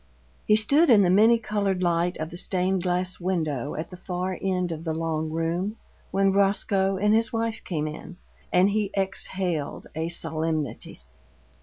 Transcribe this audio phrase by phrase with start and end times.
[0.47, 4.35] He stood in the many colored light of the stained glass window at the far
[4.41, 5.77] end of the long room,
[6.09, 8.17] when Roscoe and his wife came in,
[8.51, 11.03] and he exhaled a solemnity.